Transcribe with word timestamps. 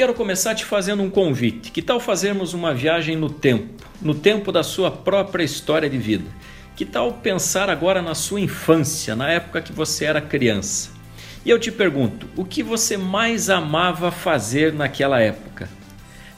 quero 0.00 0.14
começar 0.14 0.54
te 0.54 0.64
fazendo 0.64 1.02
um 1.02 1.10
convite. 1.10 1.70
Que 1.70 1.82
tal 1.82 2.00
fazermos 2.00 2.54
uma 2.54 2.72
viagem 2.72 3.16
no 3.16 3.28
tempo, 3.28 3.84
no 4.00 4.14
tempo 4.14 4.50
da 4.50 4.62
sua 4.62 4.90
própria 4.90 5.44
história 5.44 5.90
de 5.90 5.98
vida? 5.98 6.24
Que 6.74 6.86
tal 6.86 7.12
pensar 7.12 7.68
agora 7.68 8.00
na 8.00 8.14
sua 8.14 8.40
infância, 8.40 9.14
na 9.14 9.30
época 9.30 9.60
que 9.60 9.74
você 9.74 10.06
era 10.06 10.18
criança? 10.18 10.88
E 11.44 11.50
eu 11.50 11.58
te 11.58 11.70
pergunto, 11.70 12.26
o 12.34 12.46
que 12.46 12.62
você 12.62 12.96
mais 12.96 13.50
amava 13.50 14.10
fazer 14.10 14.72
naquela 14.72 15.20
época? 15.20 15.68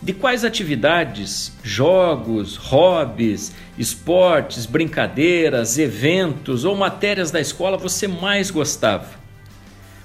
De 0.02 0.12
quais 0.12 0.44
atividades, 0.44 1.52
jogos, 1.62 2.56
hobbies, 2.56 3.52
esportes, 3.78 4.66
brincadeiras, 4.66 5.78
eventos 5.78 6.64
ou 6.64 6.74
matérias 6.74 7.30
da 7.30 7.38
escola 7.38 7.76
você 7.76 8.08
mais 8.08 8.50
gostava? 8.50 9.21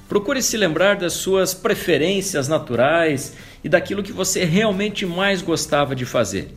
Procure 0.07 0.41
se 0.41 0.55
lembrar 0.55 0.95
das 0.95 1.13
suas 1.13 1.54
preferências 1.54 2.47
naturais 2.47 3.33
e 3.63 3.68
daquilo 3.68 4.04
que 4.04 4.13
você 4.13 4.45
realmente 4.45 5.05
mais 5.05 5.41
gostava 5.41 5.95
de 5.95 6.05
fazer. 6.05 6.55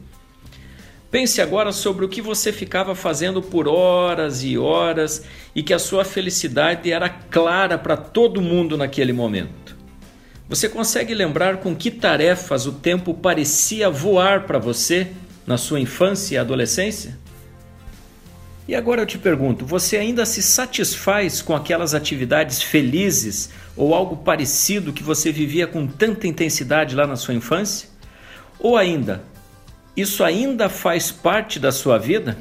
Pense 1.11 1.43
agora 1.43 1.73
sobre 1.73 2.05
o 2.05 2.09
que 2.09 2.23
você 2.23 2.53
ficava 2.53 2.95
fazendo 2.95 3.43
por 3.43 3.67
horas 3.67 4.45
e 4.45 4.57
horas 4.57 5.25
e 5.55 5.63
que 5.63 5.75
a 5.75 5.79
sua 5.79 6.05
felicidade 6.05 6.93
era 6.93 7.09
clara 7.09 7.77
para 7.77 7.97
todo 7.97 8.41
mundo 8.41 8.77
naquele 8.77 9.13
momento. 9.13 9.77
Você 10.49 10.69
consegue 10.69 11.13
lembrar 11.13 11.57
com 11.57 11.75
que 11.75 11.91
tarefas 11.91 12.67
o 12.67 12.73
tempo 12.73 13.13
parecia 13.13 13.91
voar 13.91 14.47
para 14.47 14.59
você 14.59 15.09
na 15.45 15.57
sua 15.57 15.81
infância 15.81 16.37
e 16.37 16.39
adolescência? 16.39 17.19
E 18.71 18.75
agora 18.77 19.03
eu 19.03 19.07
te 19.07 19.19
pergunto: 19.19 19.67
você 19.67 19.97
ainda 19.97 20.25
se 20.25 20.41
satisfaz 20.41 21.43
com 21.43 21.57
aquelas 21.57 21.93
atividades 21.93 22.63
felizes 22.63 23.51
ou 23.77 23.93
algo 23.93 24.19
parecido 24.19 24.93
que 24.93 25.03
você 25.03 25.33
vivia 25.33 25.67
com 25.67 25.89
tanta 25.89 26.29
intensidade 26.29 26.95
lá 26.95 27.05
na 27.05 27.17
sua 27.17 27.35
infância? 27.35 27.89
Ou 28.61 28.77
ainda, 28.77 29.25
isso 29.97 30.23
ainda 30.23 30.69
faz 30.69 31.11
parte 31.11 31.59
da 31.59 31.73
sua 31.73 31.99
vida? 31.99 32.39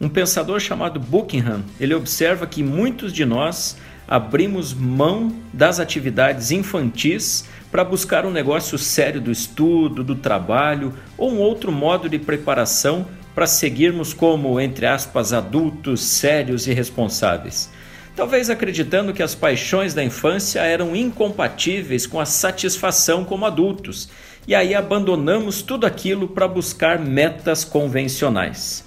Um 0.00 0.08
pensador 0.08 0.60
chamado 0.60 1.00
Buckingham, 1.00 1.64
ele 1.80 1.92
observa 1.92 2.46
que 2.46 2.62
muitos 2.62 3.12
de 3.12 3.24
nós 3.24 3.76
abrimos 4.06 4.72
mão 4.72 5.34
das 5.52 5.80
atividades 5.80 6.52
infantis 6.52 7.48
para 7.68 7.82
buscar 7.82 8.24
um 8.24 8.30
negócio 8.30 8.78
sério 8.78 9.20
do 9.20 9.32
estudo, 9.32 10.04
do 10.04 10.14
trabalho 10.14 10.94
ou 11.18 11.32
um 11.32 11.38
outro 11.38 11.72
modo 11.72 12.08
de 12.08 12.18
preparação 12.20 13.08
para 13.34 13.46
seguirmos 13.46 14.12
como, 14.12 14.60
entre 14.60 14.86
aspas, 14.86 15.32
adultos 15.32 16.02
sérios 16.02 16.66
e 16.66 16.72
responsáveis. 16.72 17.70
Talvez 18.14 18.50
acreditando 18.50 19.14
que 19.14 19.22
as 19.22 19.34
paixões 19.34 19.94
da 19.94 20.04
infância 20.04 20.60
eram 20.60 20.94
incompatíveis 20.94 22.06
com 22.06 22.20
a 22.20 22.26
satisfação 22.26 23.24
como 23.24 23.46
adultos, 23.46 24.10
e 24.46 24.54
aí 24.54 24.74
abandonamos 24.74 25.62
tudo 25.62 25.86
aquilo 25.86 26.28
para 26.28 26.46
buscar 26.46 26.98
metas 26.98 27.64
convencionais. 27.64 28.84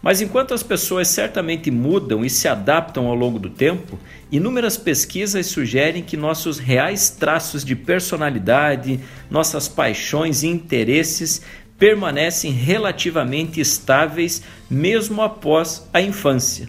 Mas 0.00 0.20
enquanto 0.20 0.54
as 0.54 0.62
pessoas 0.62 1.08
certamente 1.08 1.70
mudam 1.70 2.24
e 2.24 2.30
se 2.30 2.46
adaptam 2.46 3.08
ao 3.08 3.14
longo 3.16 3.38
do 3.38 3.50
tempo, 3.50 3.98
inúmeras 4.30 4.76
pesquisas 4.76 5.46
sugerem 5.46 6.04
que 6.04 6.16
nossos 6.16 6.58
reais 6.58 7.10
traços 7.10 7.64
de 7.64 7.74
personalidade, 7.74 9.00
nossas 9.28 9.66
paixões 9.66 10.44
e 10.44 10.46
interesses 10.46 11.42
permanecem 11.78 12.50
relativamente 12.50 13.60
estáveis 13.60 14.42
mesmo 14.68 15.22
após 15.22 15.88
a 15.92 16.02
infância. 16.02 16.68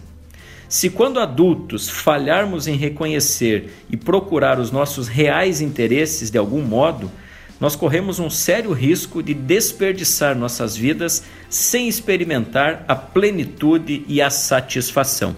Se, 0.68 0.88
quando 0.88 1.18
adultos, 1.18 1.88
falharmos 1.88 2.68
em 2.68 2.76
reconhecer 2.76 3.72
e 3.90 3.96
procurar 3.96 4.60
os 4.60 4.70
nossos 4.70 5.08
reais 5.08 5.60
interesses 5.60 6.30
de 6.30 6.38
algum 6.38 6.62
modo, 6.62 7.10
nós 7.58 7.74
corremos 7.74 8.20
um 8.20 8.30
sério 8.30 8.72
risco 8.72 9.20
de 9.20 9.34
desperdiçar 9.34 10.36
nossas 10.36 10.76
vidas 10.76 11.24
sem 11.50 11.88
experimentar 11.88 12.84
a 12.86 12.94
plenitude 12.94 14.04
e 14.06 14.22
a 14.22 14.30
satisfação. 14.30 15.36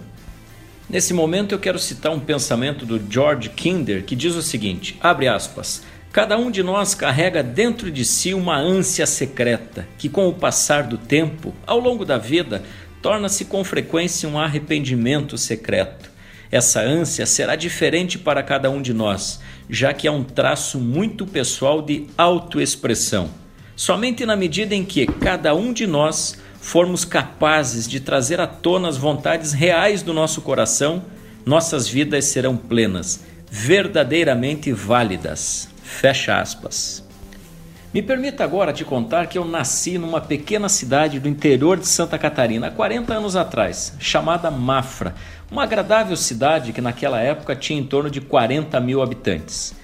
Nesse 0.88 1.14
momento 1.14 1.54
eu 1.54 1.58
quero 1.58 1.78
citar 1.78 2.12
um 2.12 2.20
pensamento 2.20 2.84
do 2.84 3.00
George 3.10 3.48
Kinder 3.48 4.04
que 4.04 4.14
diz 4.14 4.34
o 4.34 4.42
seguinte: 4.42 4.98
abre 5.00 5.26
aspas. 5.26 5.82
Cada 6.12 6.36
um 6.36 6.50
de 6.50 6.62
nós 6.62 6.94
carrega 6.94 7.42
dentro 7.42 7.90
de 7.90 8.04
si 8.04 8.34
uma 8.34 8.58
ânsia 8.58 9.06
secreta 9.06 9.88
que, 9.96 10.10
com 10.10 10.28
o 10.28 10.34
passar 10.34 10.82
do 10.82 10.98
tempo, 10.98 11.54
ao 11.66 11.78
longo 11.78 12.04
da 12.04 12.18
vida, 12.18 12.62
torna-se 13.00 13.46
com 13.46 13.64
frequência 13.64 14.28
um 14.28 14.38
arrependimento 14.38 15.38
secreto. 15.38 16.10
Essa 16.50 16.82
ânsia 16.82 17.24
será 17.24 17.56
diferente 17.56 18.18
para 18.18 18.42
cada 18.42 18.70
um 18.70 18.82
de 18.82 18.92
nós, 18.92 19.40
já 19.70 19.94
que 19.94 20.06
é 20.06 20.10
um 20.10 20.22
traço 20.22 20.78
muito 20.78 21.26
pessoal 21.26 21.80
de 21.80 22.06
autoexpressão. 22.18 23.30
Somente 23.74 24.26
na 24.26 24.36
medida 24.36 24.74
em 24.74 24.84
que 24.84 25.06
cada 25.06 25.54
um 25.54 25.72
de 25.72 25.86
nós 25.86 26.36
formos 26.60 27.06
capazes 27.06 27.88
de 27.88 28.00
trazer 28.00 28.38
à 28.38 28.46
tona 28.46 28.86
as 28.86 28.98
vontades 28.98 29.54
reais 29.54 30.02
do 30.02 30.12
nosso 30.12 30.42
coração, 30.42 31.02
nossas 31.46 31.88
vidas 31.88 32.26
serão 32.26 32.54
plenas, 32.54 33.24
verdadeiramente 33.50 34.70
válidas. 34.72 35.71
Fecha 35.92 36.40
aspas. 36.40 37.04
Me 37.94 38.02
permita 38.02 38.42
agora 38.42 38.72
te 38.72 38.84
contar 38.84 39.26
que 39.26 39.38
eu 39.38 39.44
nasci 39.44 39.98
numa 39.98 40.20
pequena 40.20 40.68
cidade 40.68 41.20
do 41.20 41.28
interior 41.28 41.78
de 41.78 41.86
Santa 41.86 42.18
Catarina 42.18 42.68
há 42.68 42.70
40 42.70 43.12
anos 43.14 43.36
atrás, 43.36 43.94
chamada 44.00 44.50
Mafra, 44.50 45.14
uma 45.50 45.62
agradável 45.62 46.16
cidade 46.16 46.72
que 46.72 46.80
naquela 46.80 47.20
época 47.20 47.54
tinha 47.54 47.78
em 47.78 47.84
torno 47.84 48.10
de 48.10 48.20
40 48.20 48.80
mil 48.80 49.00
habitantes. 49.00 49.74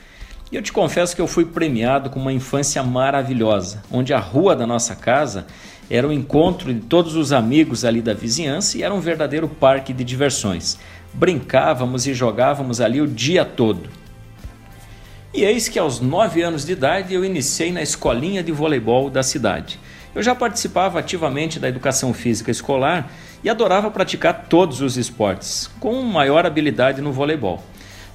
E 0.51 0.57
eu 0.57 0.63
te 0.63 0.73
confesso 0.73 1.15
que 1.15 1.21
eu 1.21 1.29
fui 1.29 1.45
premiado 1.45 2.11
com 2.11 2.19
uma 2.19 2.33
infância 2.33 2.83
maravilhosa, 2.83 3.83
onde 3.93 4.13
a 4.15 4.19
rua 4.19 4.57
da 4.57 4.67
nossa 4.67 4.97
casa 4.97 5.47
era 5.91 6.09
o 6.09 6.13
encontro 6.13 6.73
de 6.73 6.81
todos 6.81 7.15
os 7.15 7.33
amigos 7.33 7.85
ali 7.85 8.01
da 8.01 8.15
vizinhança 8.15 8.79
e 8.79 8.83
era 8.83 8.95
um 8.95 9.01
verdadeiro 9.01 9.47
parque 9.47 9.93
de 9.93 10.03
diversões. 10.03 10.79
Brincávamos 11.13 12.07
e 12.07 12.15
jogávamos 12.15 12.81
ali 12.81 13.01
o 13.01 13.07
dia 13.07 13.45
todo. 13.45 13.98
E 15.33 15.45
eis 15.45 15.69
que 15.69 15.79
aos 15.79 16.01
9 16.01 16.41
anos 16.41 16.65
de 16.65 16.73
idade 16.73 17.13
eu 17.13 17.23
iniciei 17.23 17.71
na 17.71 17.83
escolinha 17.83 18.43
de 18.43 18.51
voleibol 18.51 19.11
da 19.11 19.23
cidade. 19.23 19.79
Eu 20.15 20.23
já 20.23 20.35
participava 20.35 20.99
ativamente 20.99 21.61
da 21.61 21.69
educação 21.69 22.15
física 22.15 22.51
escolar 22.51 23.13
e 23.45 23.51
adorava 23.51 23.91
praticar 23.91 24.47
todos 24.49 24.81
os 24.81 24.97
esportes, 24.97 25.71
com 25.79 26.01
maior 26.01 26.47
habilidade 26.47 27.03
no 27.03 27.13
voleibol. 27.13 27.63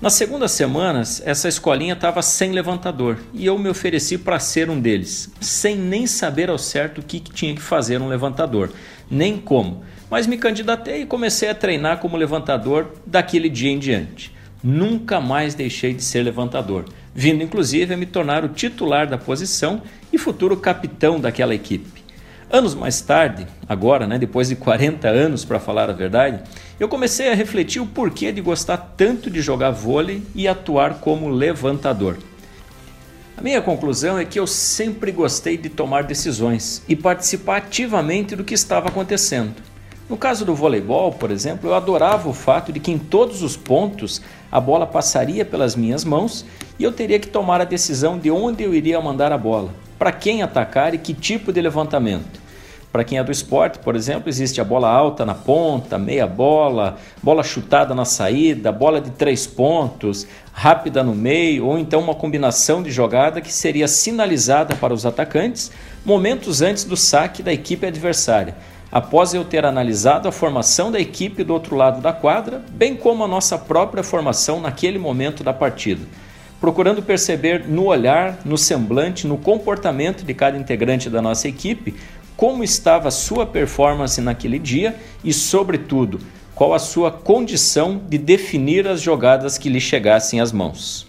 Nas 0.02 0.14
segundas 0.14 0.52
semanas, 0.52 1.22
essa 1.24 1.48
escolinha 1.48 1.94
estava 1.94 2.22
sem 2.24 2.52
levantador 2.52 3.20
e 3.32 3.46
eu 3.46 3.60
me 3.60 3.70
ofereci 3.70 4.18
para 4.18 4.40
ser 4.40 4.70
um 4.72 4.82
deles, 4.82 5.32
sem 5.40 5.78
nem 5.78 6.08
saber 6.08 6.50
ao 6.50 6.58
certo 6.58 6.98
o 6.98 7.04
que, 7.04 7.20
que 7.20 7.32
tinha 7.32 7.54
que 7.54 7.62
fazer 7.62 8.02
um 8.02 8.08
levantador, 8.08 8.72
nem 9.10 9.38
como. 9.38 9.84
Mas 10.10 10.26
me 10.26 10.38
candidatei 10.38 11.04
e 11.04 11.06
comecei 11.06 11.50
a 11.50 11.56
treinar 11.56 12.00
como 12.00 12.18
levantador 12.18 12.92
daquele 13.06 13.50
dia 13.50 13.72
em 13.72 13.78
diante. 13.78 14.33
Nunca 14.64 15.20
mais 15.20 15.54
deixei 15.54 15.94
de 15.94 16.04
ser 16.04 16.24
levantador 16.24 16.86
vindo 17.14 17.44
inclusive 17.44 17.94
a 17.94 17.98
me 17.98 18.06
tornar 18.06 18.44
o 18.44 18.50
titular 18.50 19.08
da 19.08 19.18
posição 19.18 19.82
e 20.12 20.18
futuro 20.18 20.58
capitão 20.58 21.20
daquela 21.20 21.54
equipe. 21.54 22.04
Anos 22.52 22.76
mais 22.76 23.02
tarde, 23.02 23.48
agora, 23.68 24.06
né, 24.06 24.20
depois 24.20 24.50
de 24.50 24.56
40 24.56 25.08
anos 25.08 25.44
para 25.44 25.60
falar 25.60 25.90
a 25.90 25.94
verdade, 25.94 26.42
eu 26.80 26.88
comecei 26.88 27.32
a 27.32 27.36
refletir 27.36 27.82
o 27.82 27.88
porquê 27.88 28.32
de 28.32 28.42
gostar 28.42 28.78
tanto 28.78 29.30
de 29.30 29.42
jogar 29.42 29.72
vôlei 29.72 30.22
e 30.36 30.48
atuar 30.48 30.96
como 30.96 31.30
levantador. 31.30 32.18
A 33.36 33.42
minha 33.42 33.62
conclusão 33.62 34.20
é 34.20 34.26
que 34.26 34.40
eu 34.40 34.46
sempre 34.46 35.12
gostei 35.12 35.58
de 35.58 35.70
tomar 35.70 36.04
decisões 36.04 36.84
e 36.88 36.96
participar 36.96 37.58
ativamente 37.58 38.36
do 38.36 38.44
que 38.44 38.54
estava 38.54 38.90
acontecendo. 38.90 39.56
No 40.10 40.18
caso 40.18 40.44
do 40.44 40.54
voleibol, 40.54 41.14
por 41.14 41.32
exemplo, 41.32 41.70
eu 41.70 41.74
adorava 41.74 42.28
o 42.28 42.34
fato 42.34 42.74
de 42.74 42.80
que 42.80 42.92
em 42.92 42.98
todos 42.98 43.42
os 43.42 43.56
pontos 43.56 44.22
a 44.52 44.60
bola 44.60 44.86
passaria 44.86 45.46
pelas 45.46 45.78
minhas 45.78 46.04
mãos 46.04 46.46
e 46.78 46.84
eu 46.84 46.92
teria 46.92 47.20
que 47.20 47.28
tomar 47.28 47.62
a 47.62 47.66
decisão 47.66 48.20
de 48.20 48.30
onde 48.30 48.64
eu 48.64 48.76
iria 48.76 49.00
mandar 49.00 49.32
a 49.32 49.38
bola, 49.38 49.70
para 49.98 50.12
quem 50.12 50.44
atacar 50.44 50.94
e 50.94 50.98
que 50.98 51.14
tipo 51.14 51.54
de 51.54 51.62
levantamento. 51.62 52.44
Para 52.92 53.04
quem 53.04 53.18
é 53.18 53.24
do 53.24 53.32
esporte, 53.32 53.80
por 53.80 53.96
exemplo, 53.96 54.30
existe 54.30 54.62
a 54.62 54.64
bola 54.64 54.88
alta 54.88 55.26
na 55.26 55.34
ponta, 55.34 55.98
meia 55.98 56.28
bola, 56.28 56.98
bola 57.24 57.42
chutada 57.42 57.96
na 57.96 58.06
saída, 58.06 58.72
bola 58.72 59.02
de 59.02 59.10
três 59.10 59.48
pontos, 59.48 60.28
rápida 60.52 61.02
no 61.02 61.16
meio, 61.16 61.66
ou 61.66 61.80
então 61.80 62.02
uma 62.02 62.14
combinação 62.14 62.84
de 62.84 62.92
jogada 62.92 63.42
que 63.42 63.52
seria 63.52 63.88
sinalizada 63.88 64.76
para 64.76 64.94
os 64.94 65.08
atacantes 65.08 65.72
momentos 66.06 66.62
antes 66.62 66.84
do 66.84 66.96
saque 66.96 67.42
da 67.42 67.54
equipe 67.54 67.88
adversária 67.88 68.54
após 68.94 69.34
eu 69.34 69.44
ter 69.44 69.66
analisado 69.66 70.28
a 70.28 70.32
formação 70.32 70.92
da 70.92 71.00
equipe 71.00 71.44
do 71.44 71.52
outro 71.52 71.76
lado 71.76 72.00
da 72.00 72.14
quadra, 72.14 72.62
bem 72.70 72.96
como 72.96 73.24
a 73.24 73.28
nossa 73.28 73.58
própria 73.58 74.04
formação 74.04 74.62
naquele 74.62 75.00
momento 75.00 75.44
da 75.44 75.52
partida, 75.52 76.06
procurando 76.62 77.02
perceber 77.02 77.68
no 77.68 77.86
olhar, 77.86 78.38
no 78.46 78.56
semblante, 78.56 79.26
no 79.26 79.36
comportamento 79.36 80.24
de 80.24 80.32
cada 80.36 80.60
integrante 80.60 81.10
da 81.10 81.24
nossa 81.24 81.48
equipe 81.48 81.96
como 82.38 82.64
estava 82.64 83.08
a 83.08 83.12
sua 83.12 83.48
performance 83.48 84.22
naquele 84.22 84.60
dia 84.60 84.96
e, 85.24 85.34
sobretudo, 85.34 86.20
qual 86.54 86.74
a 86.74 86.80
sua 86.80 87.12
condição 87.12 88.00
de 88.08 88.20
definir 88.20 88.88
as 88.88 89.02
jogadas 89.02 89.58
que 89.58 89.70
lhe 89.70 89.82
chegassem 89.82 90.40
às 90.40 90.52
mãos. 90.52 91.08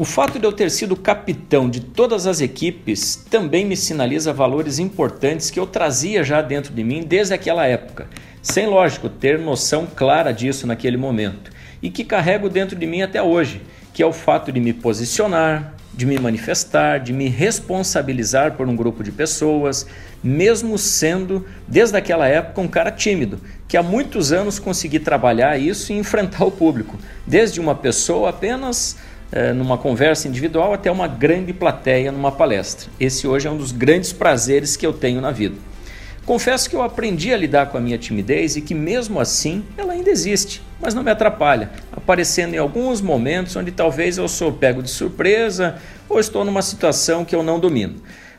O 0.00 0.04
fato 0.04 0.38
de 0.38 0.46
eu 0.46 0.52
ter 0.52 0.70
sido 0.70 0.94
capitão 0.94 1.68
de 1.68 1.80
todas 1.80 2.24
as 2.28 2.40
equipes 2.40 3.16
também 3.16 3.64
me 3.64 3.76
sinaliza 3.76 4.32
valores 4.32 4.78
importantes 4.78 5.50
que 5.50 5.58
eu 5.58 5.66
trazia 5.66 6.22
já 6.22 6.40
dentro 6.40 6.72
de 6.72 6.84
mim 6.84 7.02
desde 7.02 7.34
aquela 7.34 7.66
época, 7.66 8.06
sem 8.40 8.68
lógico 8.68 9.08
ter 9.08 9.40
noção 9.40 9.88
clara 9.92 10.30
disso 10.30 10.68
naquele 10.68 10.96
momento, 10.96 11.50
e 11.82 11.90
que 11.90 12.04
carrego 12.04 12.48
dentro 12.48 12.76
de 12.76 12.86
mim 12.86 13.02
até 13.02 13.20
hoje, 13.20 13.60
que 13.92 14.00
é 14.00 14.06
o 14.06 14.12
fato 14.12 14.52
de 14.52 14.60
me 14.60 14.72
posicionar, 14.72 15.74
de 15.92 16.06
me 16.06 16.16
manifestar, 16.16 16.98
de 16.98 17.12
me 17.12 17.28
responsabilizar 17.28 18.52
por 18.52 18.68
um 18.68 18.76
grupo 18.76 19.02
de 19.02 19.10
pessoas, 19.10 19.84
mesmo 20.22 20.78
sendo, 20.78 21.44
desde 21.66 21.96
aquela 21.96 22.28
época, 22.28 22.60
um 22.60 22.68
cara 22.68 22.92
tímido, 22.92 23.40
que 23.66 23.76
há 23.76 23.82
muitos 23.82 24.30
anos 24.30 24.60
consegui 24.60 25.00
trabalhar 25.00 25.58
isso 25.58 25.92
e 25.92 25.98
enfrentar 25.98 26.44
o 26.44 26.52
público, 26.52 26.96
desde 27.26 27.58
uma 27.58 27.74
pessoa 27.74 28.30
apenas 28.30 28.96
é, 29.30 29.52
numa 29.52 29.76
conversa 29.76 30.28
individual 30.28 30.72
até 30.72 30.90
uma 30.90 31.06
grande 31.06 31.52
plateia 31.52 32.10
numa 32.12 32.32
palestra. 32.32 32.90
Esse 32.98 33.26
hoje 33.26 33.46
é 33.46 33.50
um 33.50 33.56
dos 33.56 33.72
grandes 33.72 34.12
prazeres 34.12 34.76
que 34.76 34.86
eu 34.86 34.92
tenho 34.92 35.20
na 35.20 35.30
vida. 35.30 35.56
Confesso 36.24 36.68
que 36.68 36.76
eu 36.76 36.82
aprendi 36.82 37.32
a 37.32 37.36
lidar 37.38 37.70
com 37.70 37.78
a 37.78 37.80
minha 37.80 37.96
timidez 37.96 38.54
e 38.54 38.60
que, 38.60 38.74
mesmo 38.74 39.18
assim, 39.18 39.64
ela 39.78 39.94
ainda 39.94 40.10
existe, 40.10 40.62
mas 40.78 40.92
não 40.92 41.02
me 41.02 41.10
atrapalha, 41.10 41.70
aparecendo 41.90 42.52
em 42.52 42.58
alguns 42.58 43.00
momentos 43.00 43.56
onde 43.56 43.70
talvez 43.70 44.18
eu 44.18 44.28
sou 44.28 44.52
pego 44.52 44.82
de 44.82 44.90
surpresa 44.90 45.76
ou 46.06 46.20
estou 46.20 46.44
numa 46.44 46.60
situação 46.60 47.24
que 47.24 47.34
eu 47.34 47.42
não 47.42 47.58
domino. 47.58 47.94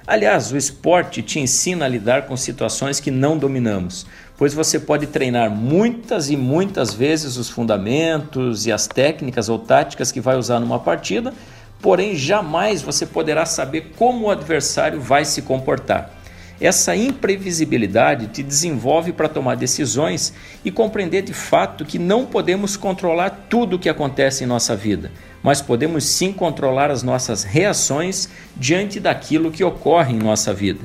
Aliás, 0.09 0.51
o 0.51 0.57
esporte 0.57 1.21
te 1.21 1.39
ensina 1.39 1.85
a 1.85 1.87
lidar 1.87 2.25
com 2.25 2.35
situações 2.35 2.99
que 2.99 3.11
não 3.11 3.37
dominamos, 3.37 4.07
pois 4.35 4.55
você 4.55 4.79
pode 4.79 5.05
treinar 5.05 5.51
muitas 5.51 6.31
e 6.31 6.35
muitas 6.35 6.95
vezes 6.95 7.37
os 7.37 7.47
fundamentos 7.47 8.65
e 8.65 8.71
as 8.71 8.87
técnicas 8.87 9.49
ou 9.49 9.59
táticas 9.59 10.11
que 10.11 10.19
vai 10.19 10.35
usar 10.35 10.59
numa 10.59 10.79
partida, 10.79 11.31
porém 11.79 12.15
jamais 12.15 12.81
você 12.81 13.05
poderá 13.05 13.45
saber 13.45 13.91
como 13.99 14.25
o 14.25 14.31
adversário 14.31 14.99
vai 14.99 15.23
se 15.25 15.43
comportar. 15.43 16.18
Essa 16.61 16.93
imprevisibilidade 16.93 18.27
te 18.27 18.43
desenvolve 18.43 19.13
para 19.13 19.29
tomar 19.29 19.55
decisões 19.55 20.33
e 20.63 20.69
compreender 20.69 21.21
de 21.21 21.33
fato 21.33 21.85
que 21.85 21.97
não 21.97 22.25
podemos 22.25 22.75
controlar 22.75 23.47
tudo 23.49 23.77
o 23.77 23.79
que 23.79 23.87
acontece 23.87 24.43
em 24.43 24.47
nossa 24.47 24.75
vida, 24.75 25.09
mas 25.41 25.61
podemos 25.61 26.03
sim 26.03 26.33
controlar 26.33 26.91
as 26.91 27.01
nossas 27.01 27.45
reações 27.45 28.27
diante 28.57 28.99
daquilo 28.99 29.51
que 29.51 29.63
ocorre 29.63 30.13
em 30.13 30.19
nossa 30.19 30.53
vida. 30.53 30.81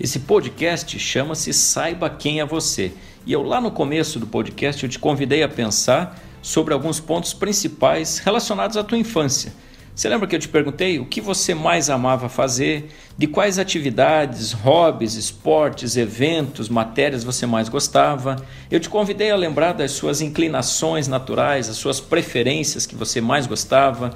Esse 0.00 0.18
podcast 0.18 0.98
chama-se 0.98 1.52
Saiba 1.52 2.10
Quem 2.10 2.40
é 2.40 2.44
Você. 2.44 2.92
E 3.24 3.32
eu 3.32 3.42
lá 3.42 3.60
no 3.60 3.70
começo 3.70 4.18
do 4.18 4.26
podcast 4.26 4.82
eu 4.82 4.90
te 4.90 4.98
convidei 4.98 5.44
a 5.44 5.48
pensar 5.48 6.20
sobre 6.42 6.74
alguns 6.74 6.98
pontos 6.98 7.32
principais 7.32 8.18
relacionados 8.18 8.76
à 8.76 8.82
tua 8.82 8.98
infância. 8.98 9.52
Você 9.94 10.08
lembra 10.08 10.26
que 10.26 10.34
eu 10.34 10.40
te 10.40 10.48
perguntei 10.48 10.98
o 10.98 11.04
que 11.04 11.20
você 11.20 11.54
mais 11.54 11.90
amava 11.90 12.26
fazer, 12.26 12.88
de 13.16 13.26
quais 13.26 13.58
atividades, 13.58 14.52
hobbies, 14.52 15.16
esportes, 15.16 15.98
eventos, 15.98 16.70
matérias 16.70 17.22
você 17.22 17.44
mais 17.44 17.68
gostava? 17.68 18.36
Eu 18.70 18.80
te 18.80 18.88
convidei 18.88 19.30
a 19.30 19.36
lembrar 19.36 19.72
das 19.72 19.90
suas 19.90 20.22
inclinações 20.22 21.08
naturais, 21.08 21.68
as 21.68 21.76
suas 21.76 22.00
preferências 22.00 22.86
que 22.86 22.94
você 22.94 23.20
mais 23.20 23.46
gostava. 23.46 24.14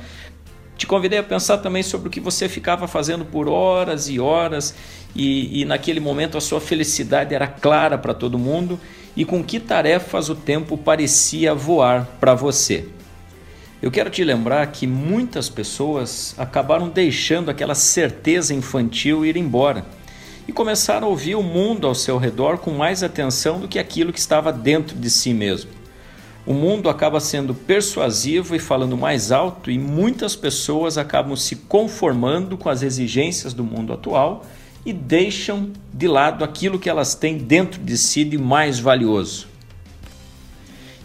Te 0.78 0.86
convidei 0.86 1.18
a 1.18 1.22
pensar 1.22 1.58
também 1.58 1.82
sobre 1.82 2.08
o 2.08 2.10
que 2.10 2.20
você 2.20 2.48
ficava 2.48 2.88
fazendo 2.88 3.26
por 3.26 3.46
horas 3.46 4.08
e 4.08 4.18
horas 4.18 4.74
e, 5.14 5.60
e 5.60 5.64
naquele 5.66 6.00
momento 6.00 6.38
a 6.38 6.40
sua 6.40 6.60
felicidade 6.60 7.34
era 7.34 7.46
clara 7.46 7.98
para 7.98 8.14
todo 8.14 8.38
mundo 8.38 8.80
e 9.14 9.26
com 9.26 9.44
que 9.44 9.60
tarefas 9.60 10.30
o 10.30 10.34
tempo 10.34 10.78
parecia 10.78 11.54
voar 11.54 12.06
para 12.18 12.34
você. 12.34 12.95
Eu 13.82 13.90
quero 13.90 14.08
te 14.08 14.24
lembrar 14.24 14.66
que 14.68 14.86
muitas 14.86 15.50
pessoas 15.50 16.34
acabaram 16.38 16.88
deixando 16.88 17.50
aquela 17.50 17.74
certeza 17.74 18.54
infantil 18.54 19.24
ir 19.24 19.36
embora 19.36 19.84
e 20.48 20.52
começaram 20.52 21.06
a 21.06 21.10
ouvir 21.10 21.34
o 21.34 21.42
mundo 21.42 21.86
ao 21.86 21.94
seu 21.94 22.16
redor 22.16 22.56
com 22.56 22.70
mais 22.70 23.02
atenção 23.02 23.60
do 23.60 23.68
que 23.68 23.78
aquilo 23.78 24.14
que 24.14 24.18
estava 24.18 24.50
dentro 24.50 24.96
de 24.96 25.10
si 25.10 25.34
mesmo. 25.34 25.70
O 26.46 26.54
mundo 26.54 26.88
acaba 26.88 27.20
sendo 27.20 27.52
persuasivo 27.52 28.54
e 28.54 28.58
falando 28.58 28.96
mais 28.96 29.30
alto, 29.30 29.70
e 29.70 29.78
muitas 29.78 30.34
pessoas 30.34 30.96
acabam 30.96 31.36
se 31.36 31.56
conformando 31.56 32.56
com 32.56 32.70
as 32.70 32.82
exigências 32.82 33.52
do 33.52 33.64
mundo 33.64 33.92
atual 33.92 34.46
e 34.86 34.92
deixam 34.92 35.70
de 35.92 36.06
lado 36.06 36.44
aquilo 36.44 36.78
que 36.78 36.88
elas 36.88 37.14
têm 37.14 37.36
dentro 37.36 37.82
de 37.82 37.98
si 37.98 38.24
de 38.24 38.38
mais 38.38 38.78
valioso. 38.78 39.48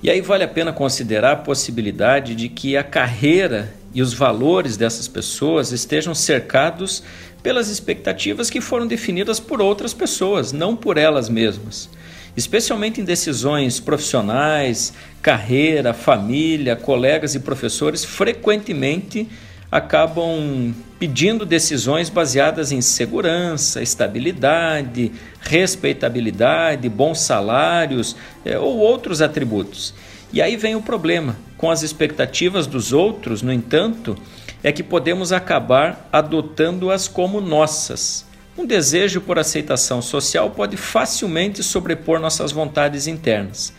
E 0.04 0.10
aí 0.10 0.20
vale 0.20 0.44
a 0.44 0.48
pena 0.48 0.74
considerar 0.74 1.34
a 1.34 1.36
possibilidade 1.36 2.34
de 2.34 2.50
que 2.50 2.76
a 2.76 2.84
carreira 2.84 3.72
e 3.94 4.02
os 4.02 4.14
valores 4.14 4.76
dessas 4.76 5.08
pessoas 5.08 5.72
estejam 5.72 6.16
cercados 6.16 7.04
pelas 7.44 7.70
expectativas 7.70 8.50
que 8.50 8.60
foram 8.60 8.88
definidas 8.88 9.40
por 9.40 9.62
outras 9.62 9.94
pessoas, 9.94 10.52
não 10.52 10.76
por 10.76 10.98
elas 10.98 11.30
mesmas. 11.30 11.88
Especialmente 12.36 13.00
em 13.00 13.04
decisões 13.04 13.80
profissionais, 13.80 14.94
carreira, 15.22 15.94
família, 15.94 16.76
colegas 16.76 17.36
e 17.36 17.40
professores, 17.40 18.04
frequentemente 18.04 19.28
acabam 19.72 20.74
pedindo 21.02 21.48
decisões 21.48 22.10
baseadas 22.10 22.72
em 22.72 22.80
segurança, 22.80 23.82
estabilidade, 23.82 25.12
respeitabilidade, 25.40 26.88
bons 26.88 27.22
salários 27.22 28.16
é, 28.46 28.60
ou 28.60 28.78
outros 28.78 29.20
atributos. 29.20 29.96
E 30.32 30.40
aí 30.40 30.56
vem 30.56 30.76
o 30.76 30.82
problema. 30.84 31.36
Com 31.58 31.72
as 31.72 31.82
expectativas 31.82 32.68
dos 32.68 32.94
outros, 32.94 33.42
no 33.42 33.52
entanto, 33.52 34.16
é 34.62 34.72
que 34.72 34.84
podemos 34.84 35.32
acabar 35.32 36.08
adotando-as 36.14 37.08
como 37.08 37.42
nossas. 37.42 38.24
Um 38.56 38.68
desejo 38.68 39.22
por 39.22 39.40
aceitação 39.40 40.04
social 40.04 40.52
pode 40.52 40.78
facilmente 40.78 41.64
sobrepor 41.64 42.20
nossas 42.20 42.52
vontades 42.52 43.08
internas. 43.08 43.74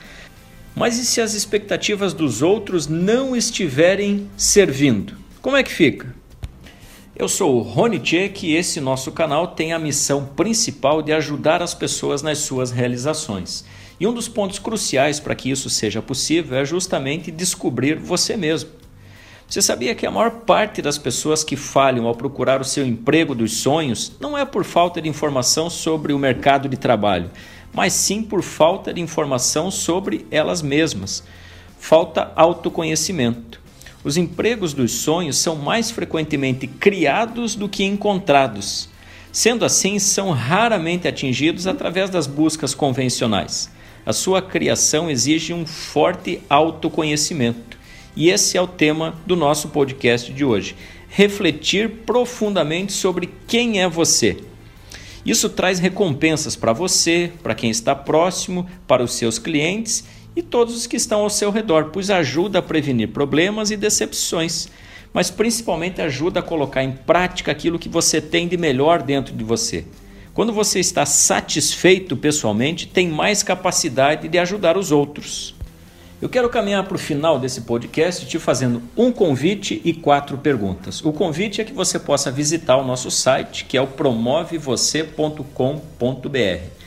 Mas 0.74 0.98
e 0.98 1.04
se 1.04 1.20
as 1.20 1.34
expectativas 1.34 2.14
dos 2.14 2.42
outros 2.42 2.88
não 2.88 3.36
estiverem 3.36 4.28
servindo? 4.36 5.14
Como 5.40 5.56
é 5.56 5.62
que 5.62 5.72
fica? 5.72 6.20
Eu 7.14 7.28
sou 7.28 7.58
o 7.58 7.60
Rony 7.60 7.98
Tchek 7.98 8.46
e 8.46 8.56
esse 8.56 8.80
nosso 8.80 9.12
canal 9.12 9.48
tem 9.48 9.74
a 9.74 9.78
missão 9.78 10.24
principal 10.34 11.02
de 11.02 11.12
ajudar 11.12 11.62
as 11.62 11.74
pessoas 11.74 12.22
nas 12.22 12.38
suas 12.38 12.70
realizações. 12.70 13.66
E 14.00 14.06
um 14.06 14.14
dos 14.14 14.28
pontos 14.28 14.58
cruciais 14.58 15.20
para 15.20 15.34
que 15.34 15.50
isso 15.50 15.68
seja 15.68 16.00
possível 16.00 16.56
é 16.56 16.64
justamente 16.64 17.30
descobrir 17.30 17.98
você 17.98 18.34
mesmo. 18.34 18.70
Você 19.46 19.60
sabia 19.60 19.94
que 19.94 20.06
a 20.06 20.10
maior 20.10 20.30
parte 20.30 20.80
das 20.80 20.96
pessoas 20.96 21.44
que 21.44 21.54
falham 21.54 22.06
ao 22.06 22.14
procurar 22.14 22.62
o 22.62 22.64
seu 22.64 22.86
emprego 22.86 23.34
dos 23.34 23.58
sonhos 23.58 24.16
não 24.18 24.36
é 24.36 24.46
por 24.46 24.64
falta 24.64 25.00
de 25.02 25.08
informação 25.10 25.68
sobre 25.68 26.14
o 26.14 26.18
mercado 26.18 26.66
de 26.66 26.78
trabalho, 26.78 27.30
mas 27.74 27.92
sim 27.92 28.22
por 28.22 28.42
falta 28.42 28.92
de 28.92 29.02
informação 29.02 29.70
sobre 29.70 30.26
elas 30.30 30.62
mesmas. 30.62 31.22
Falta 31.78 32.32
autoconhecimento. 32.34 33.61
Os 34.04 34.16
empregos 34.16 34.72
dos 34.72 34.90
sonhos 34.90 35.38
são 35.38 35.54
mais 35.54 35.90
frequentemente 35.90 36.66
criados 36.66 37.54
do 37.54 37.68
que 37.68 37.84
encontrados. 37.84 38.88
Sendo 39.30 39.64
assim, 39.64 39.98
são 39.98 40.30
raramente 40.30 41.06
atingidos 41.06 41.66
através 41.66 42.10
das 42.10 42.26
buscas 42.26 42.74
convencionais. 42.74 43.70
A 44.04 44.12
sua 44.12 44.42
criação 44.42 45.08
exige 45.08 45.54
um 45.54 45.64
forte 45.64 46.40
autoconhecimento. 46.50 47.78
E 48.16 48.28
esse 48.28 48.58
é 48.58 48.60
o 48.60 48.66
tema 48.66 49.14
do 49.24 49.36
nosso 49.36 49.68
podcast 49.68 50.32
de 50.32 50.44
hoje: 50.44 50.74
refletir 51.08 51.88
profundamente 52.04 52.92
sobre 52.92 53.30
quem 53.46 53.80
é 53.80 53.88
você. 53.88 54.36
Isso 55.24 55.48
traz 55.48 55.78
recompensas 55.78 56.56
para 56.56 56.72
você, 56.72 57.30
para 57.42 57.54
quem 57.54 57.70
está 57.70 57.94
próximo, 57.94 58.68
para 58.88 59.04
os 59.04 59.14
seus 59.14 59.38
clientes 59.38 60.04
e 60.34 60.42
todos 60.42 60.74
os 60.74 60.86
que 60.86 60.96
estão 60.96 61.20
ao 61.20 61.30
seu 61.30 61.50
redor, 61.50 61.90
pois 61.92 62.10
ajuda 62.10 62.58
a 62.58 62.62
prevenir 62.62 63.08
problemas 63.08 63.70
e 63.70 63.76
decepções, 63.76 64.68
mas 65.12 65.30
principalmente 65.30 66.00
ajuda 66.00 66.40
a 66.40 66.42
colocar 66.42 66.82
em 66.82 66.92
prática 66.92 67.52
aquilo 67.52 67.78
que 67.78 67.88
você 67.88 68.20
tem 68.20 68.48
de 68.48 68.56
melhor 68.56 69.02
dentro 69.02 69.34
de 69.34 69.44
você. 69.44 69.84
Quando 70.32 70.52
você 70.52 70.80
está 70.80 71.04
satisfeito 71.04 72.16
pessoalmente, 72.16 72.86
tem 72.86 73.08
mais 73.08 73.42
capacidade 73.42 74.28
de 74.28 74.38
ajudar 74.38 74.78
os 74.78 74.90
outros. 74.90 75.54
Eu 76.22 76.28
quero 76.28 76.48
caminhar 76.48 76.84
para 76.84 76.94
o 76.94 76.98
final 76.98 77.38
desse 77.38 77.62
podcast 77.62 78.24
te 78.26 78.38
fazendo 78.38 78.80
um 78.96 79.10
convite 79.10 79.82
e 79.84 79.92
quatro 79.92 80.38
perguntas. 80.38 81.04
O 81.04 81.12
convite 81.12 81.60
é 81.60 81.64
que 81.64 81.72
você 81.72 81.98
possa 81.98 82.30
visitar 82.30 82.76
o 82.76 82.84
nosso 82.84 83.10
site, 83.10 83.64
que 83.64 83.76
é 83.76 83.82
o 83.82 83.88
promovevocê.com.br. 83.88 86.81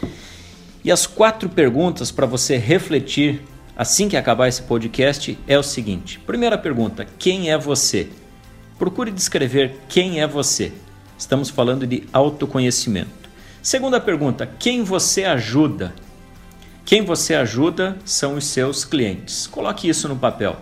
E 0.85 0.91
as 0.91 1.07
quatro 1.07 1.49
perguntas 1.49 2.11
para 2.11 2.27
você 2.27 2.57
refletir 2.57 3.41
assim 3.75 4.07
que 4.07 4.15
acabar 4.15 4.47
esse 4.47 4.61
podcast 4.61 5.35
é 5.47 5.57
o 5.57 5.63
seguinte: 5.63 6.19
primeira 6.19 6.59
pergunta, 6.59 7.07
quem 7.17 7.49
é 7.49 7.57
você? 7.57 8.07
Procure 8.77 9.09
descrever 9.09 9.79
quem 9.89 10.21
é 10.21 10.27
você. 10.27 10.71
Estamos 11.17 11.49
falando 11.49 11.87
de 11.87 12.03
autoconhecimento. 12.13 13.09
Segunda 13.63 13.99
pergunta, 13.99 14.47
quem 14.59 14.83
você 14.83 15.23
ajuda? 15.23 15.91
Quem 16.85 17.03
você 17.03 17.33
ajuda 17.33 17.97
são 18.05 18.35
os 18.35 18.45
seus 18.45 18.85
clientes. 18.85 19.47
Coloque 19.47 19.89
isso 19.89 20.07
no 20.07 20.15
papel. 20.15 20.55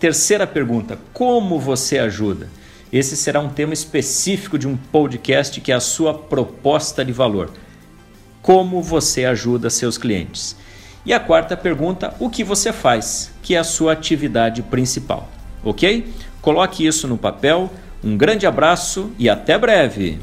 Terceira 0.00 0.44
pergunta: 0.44 0.98
como 1.12 1.56
você 1.56 2.00
ajuda? 2.00 2.48
Esse 2.92 3.16
será 3.16 3.38
um 3.38 3.50
tema 3.50 3.74
específico 3.74 4.58
de 4.58 4.66
um 4.66 4.76
podcast 4.76 5.60
que 5.60 5.70
é 5.70 5.76
a 5.76 5.80
sua 5.80 6.12
proposta 6.14 7.04
de 7.04 7.12
valor. 7.12 7.52
Como 8.48 8.80
você 8.80 9.26
ajuda 9.26 9.68
seus 9.68 9.98
clientes? 9.98 10.56
E 11.04 11.12
a 11.12 11.20
quarta 11.20 11.54
pergunta: 11.54 12.14
o 12.18 12.30
que 12.30 12.42
você 12.42 12.72
faz? 12.72 13.30
Que 13.42 13.54
é 13.54 13.58
a 13.58 13.62
sua 13.62 13.92
atividade 13.92 14.62
principal. 14.62 15.28
Ok? 15.62 16.10
Coloque 16.40 16.86
isso 16.86 17.06
no 17.06 17.18
papel. 17.18 17.70
Um 18.02 18.16
grande 18.16 18.46
abraço 18.46 19.12
e 19.18 19.28
até 19.28 19.58
breve! 19.58 20.18